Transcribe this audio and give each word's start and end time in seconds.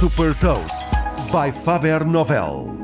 Super 0.00 0.34
Toast 0.36 0.88
by 1.30 1.52
Faber 1.52 2.06
Novel. 2.06 2.74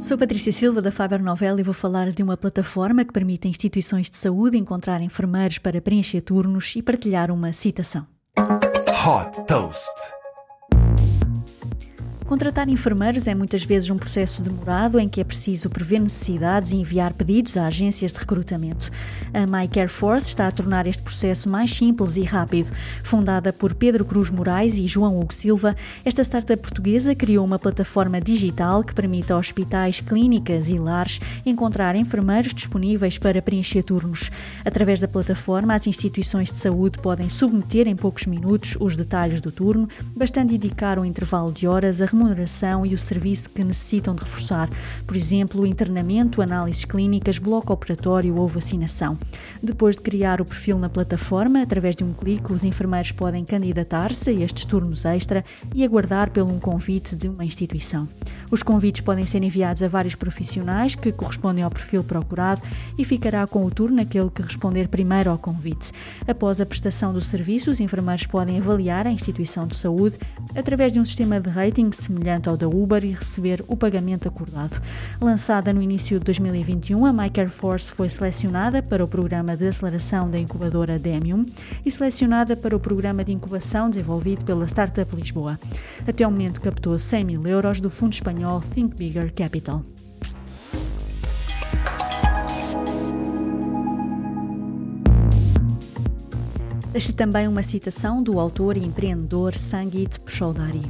Sou 0.00 0.16
Patrícia 0.16 0.52
Silva 0.52 0.80
da 0.80 0.92
Faber 0.92 1.20
Novel 1.20 1.58
e 1.58 1.64
vou 1.64 1.74
falar 1.74 2.12
de 2.12 2.22
uma 2.22 2.36
plataforma 2.36 3.04
que 3.04 3.12
permite 3.12 3.48
a 3.48 3.50
instituições 3.50 4.08
de 4.08 4.16
saúde 4.16 4.56
encontrar 4.56 5.00
enfermeiros 5.00 5.58
para 5.58 5.80
preencher 5.80 6.20
turnos 6.20 6.76
e 6.76 6.80
partilhar 6.80 7.32
uma 7.32 7.52
citação. 7.52 8.06
Hot 8.38 9.46
Toast. 9.48 10.19
Contratar 12.30 12.68
enfermeiros 12.68 13.26
é 13.26 13.34
muitas 13.34 13.64
vezes 13.64 13.90
um 13.90 13.96
processo 13.96 14.40
demorado 14.40 15.00
em 15.00 15.08
que 15.08 15.20
é 15.20 15.24
preciso 15.24 15.68
prever 15.68 15.98
necessidades 15.98 16.70
e 16.70 16.76
enviar 16.76 17.12
pedidos 17.12 17.56
a 17.56 17.66
agências 17.66 18.12
de 18.12 18.20
recrutamento. 18.20 18.88
A 19.34 19.48
My 19.48 19.66
Care 19.66 19.88
Force 19.88 20.28
está 20.28 20.46
a 20.46 20.52
tornar 20.52 20.86
este 20.86 21.02
processo 21.02 21.48
mais 21.48 21.74
simples 21.74 22.16
e 22.16 22.22
rápido. 22.22 22.70
Fundada 23.02 23.52
por 23.52 23.74
Pedro 23.74 24.04
Cruz 24.04 24.30
Moraes 24.30 24.78
e 24.78 24.86
João 24.86 25.18
Hugo 25.18 25.34
Silva, 25.34 25.74
esta 26.04 26.22
startup 26.22 26.62
portuguesa 26.62 27.16
criou 27.16 27.44
uma 27.44 27.58
plataforma 27.58 28.20
digital 28.20 28.84
que 28.84 28.94
permite 28.94 29.32
a 29.32 29.36
hospitais, 29.36 30.00
clínicas 30.00 30.68
e 30.68 30.78
lares 30.78 31.18
encontrar 31.44 31.96
enfermeiros 31.96 32.54
disponíveis 32.54 33.18
para 33.18 33.42
preencher 33.42 33.82
turnos. 33.82 34.30
Através 34.64 35.00
da 35.00 35.08
plataforma, 35.08 35.74
as 35.74 35.88
instituições 35.88 36.52
de 36.52 36.58
saúde 36.58 37.00
podem 37.00 37.28
submeter 37.28 37.88
em 37.88 37.96
poucos 37.96 38.26
minutos 38.26 38.76
os 38.78 38.96
detalhes 38.96 39.40
do 39.40 39.50
turno, 39.50 39.88
bastando 40.14 40.54
indicar 40.54 40.96
o 40.96 41.04
intervalo 41.04 41.50
de 41.50 41.66
horas, 41.66 42.00
a 42.00 42.06
remuneração 42.20 42.84
e 42.84 42.94
o 42.94 42.98
serviço 42.98 43.48
que 43.50 43.64
necessitam 43.64 44.14
de 44.14 44.22
reforçar, 44.22 44.68
por 45.06 45.16
exemplo, 45.16 45.66
internamento, 45.66 46.42
análises 46.42 46.84
clínicas, 46.84 47.38
bloco 47.38 47.72
operatório 47.72 48.36
ou 48.36 48.46
vacinação. 48.46 49.18
Depois 49.62 49.96
de 49.96 50.02
criar 50.02 50.40
o 50.40 50.44
perfil 50.44 50.78
na 50.78 50.88
plataforma, 50.88 51.62
através 51.62 51.96
de 51.96 52.04
um 52.04 52.12
clique, 52.12 52.52
os 52.52 52.62
enfermeiros 52.62 53.12
podem 53.12 53.44
candidatar-se 53.44 54.30
a 54.30 54.32
estes 54.32 54.66
turnos 54.66 55.04
extra 55.04 55.44
e 55.74 55.82
aguardar 55.82 56.30
pelo 56.30 56.52
um 56.52 56.60
convite 56.60 57.16
de 57.16 57.28
uma 57.28 57.44
instituição. 57.44 58.06
Os 58.50 58.62
convites 58.62 59.00
podem 59.00 59.26
ser 59.26 59.42
enviados 59.42 59.82
a 59.82 59.88
vários 59.88 60.14
profissionais 60.14 60.94
que 60.94 61.12
correspondem 61.12 61.62
ao 61.62 61.70
perfil 61.70 62.02
procurado 62.02 62.60
e 62.98 63.04
ficará 63.04 63.46
com 63.46 63.64
o 63.64 63.70
turno 63.70 64.02
aquele 64.02 64.28
que 64.28 64.42
responder 64.42 64.88
primeiro 64.88 65.30
ao 65.30 65.38
convite. 65.38 65.92
Após 66.26 66.60
a 66.60 66.66
prestação 66.66 67.12
do 67.12 67.20
serviço, 67.20 67.70
os 67.70 67.80
enfermeiros 67.80 68.26
podem 68.26 68.58
avaliar 68.58 69.06
a 69.06 69.10
instituição 69.10 69.66
de 69.66 69.76
saúde 69.76 70.18
através 70.54 70.92
de 70.92 71.00
um 71.00 71.04
sistema 71.04 71.40
de 71.40 71.48
rating 71.48 71.92
semelhante 72.10 72.48
ao 72.48 72.56
da 72.56 72.68
Uber 72.68 73.04
e 73.04 73.12
receber 73.12 73.64
o 73.68 73.76
pagamento 73.76 74.28
acordado. 74.28 74.80
Lançada 75.20 75.72
no 75.72 75.80
início 75.80 76.18
de 76.18 76.24
2021, 76.24 77.06
a 77.06 77.12
MyCareForce 77.12 77.92
foi 77.92 78.08
selecionada 78.08 78.82
para 78.82 79.04
o 79.04 79.08
programa 79.08 79.56
de 79.56 79.68
aceleração 79.68 80.28
da 80.28 80.38
incubadora 80.38 80.98
Demium 80.98 81.46
e 81.86 81.90
selecionada 81.90 82.56
para 82.56 82.74
o 82.74 82.80
programa 82.80 83.22
de 83.22 83.32
incubação 83.32 83.88
desenvolvido 83.88 84.44
pela 84.44 84.66
Startup 84.66 85.14
Lisboa. 85.14 85.58
Até 86.06 86.26
o 86.26 86.30
momento 86.30 86.60
captou 86.60 86.98
100 86.98 87.24
mil 87.24 87.46
euros 87.46 87.80
do 87.80 87.88
Fundo 87.88 88.12
Espanhol 88.12 88.60
Think 88.60 88.96
Bigger 88.96 89.32
Capital. 89.32 89.84
Deixe 96.92 97.12
também 97.12 97.46
uma 97.46 97.62
citação 97.62 98.20
do 98.20 98.40
autor 98.40 98.76
e 98.76 98.84
empreendedor 98.84 99.54
Sangeet 99.54 100.18
Pshodari. 100.20 100.82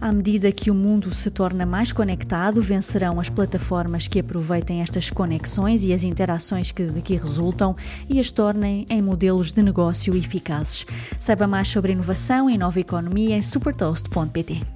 À 0.00 0.12
medida 0.12 0.50
que 0.50 0.72
o 0.72 0.74
mundo 0.74 1.14
se 1.14 1.30
torna 1.30 1.64
mais 1.64 1.92
conectado, 1.92 2.60
vencerão 2.60 3.20
as 3.20 3.28
plataformas 3.28 4.08
que 4.08 4.18
aproveitem 4.18 4.82
estas 4.82 5.08
conexões 5.08 5.84
e 5.84 5.92
as 5.92 6.02
interações 6.02 6.72
que 6.72 6.84
daqui 6.86 7.16
resultam 7.16 7.76
e 8.08 8.18
as 8.18 8.32
tornem 8.32 8.86
em 8.90 9.00
modelos 9.00 9.52
de 9.52 9.62
negócio 9.62 10.16
eficazes. 10.16 10.84
Saiba 11.16 11.46
mais 11.46 11.68
sobre 11.68 11.92
inovação 11.92 12.50
e 12.50 12.58
nova 12.58 12.80
economia 12.80 13.36
em 13.36 13.42
supertoast.pt. 13.42 14.75